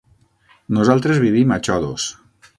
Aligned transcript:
Nosaltres 0.77 1.21
vivim 1.25 1.55
a 1.55 1.61
Xodos. 1.69 2.09